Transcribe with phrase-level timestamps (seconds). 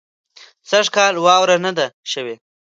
[0.69, 2.35] سږ کال واوره نۀ ده شوې